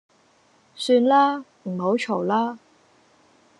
[0.75, 2.57] 算啦，唔好嘈啦